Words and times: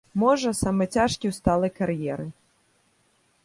Можа, 0.21 0.53
самы 0.61 0.87
цяжкі 0.95 1.25
ў 1.29 1.33
сталай 1.39 1.71
кар'еры. 1.79 2.27